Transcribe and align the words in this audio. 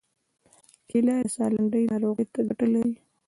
کېله 0.89 1.15
د 1.23 1.27
ساه 1.35 1.49
لنډۍ 1.55 1.83
ناروغۍ 1.93 2.25
ته 2.33 2.39
ګټه 2.47 2.65
لري. 2.73 2.95